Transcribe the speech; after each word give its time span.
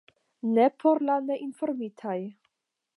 Ne 0.53 0.65
por 0.83 1.03
la 1.11 1.19
neinformitaj. 1.27 2.19